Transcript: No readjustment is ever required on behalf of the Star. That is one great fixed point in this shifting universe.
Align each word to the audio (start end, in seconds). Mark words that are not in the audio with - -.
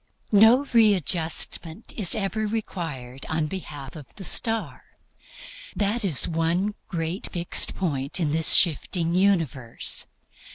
No 0.31 0.65
readjustment 0.73 1.93
is 1.95 2.15
ever 2.15 2.47
required 2.47 3.23
on 3.29 3.45
behalf 3.45 3.95
of 3.95 4.07
the 4.15 4.23
Star. 4.23 4.97
That 5.75 6.03
is 6.03 6.27
one 6.27 6.73
great 6.87 7.31
fixed 7.31 7.75
point 7.75 8.19
in 8.19 8.31
this 8.31 8.55
shifting 8.55 9.13
universe. 9.13 10.07